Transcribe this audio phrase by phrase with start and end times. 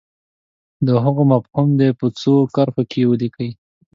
[0.87, 3.49] د هغو مفهوم دې په څو کرښو کې ولیکي.